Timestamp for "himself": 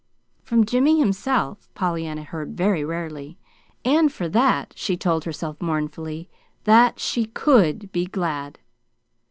0.97-1.69